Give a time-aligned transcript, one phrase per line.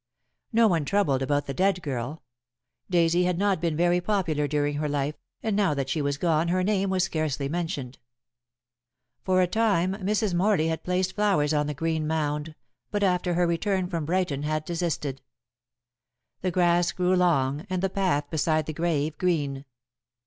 [0.51, 2.23] No one troubled about the dead girl.
[2.89, 6.47] Daisy had not been very popular during her life, and now that she was gone
[6.47, 7.99] her name was scarcely mentioned.
[9.21, 10.33] For a time Mrs.
[10.33, 12.55] Morley had placed flowers on the green mound,
[12.89, 15.21] but after her return from Brighton had desisted.
[16.41, 19.65] The grass grew long, and the path beside the grave green.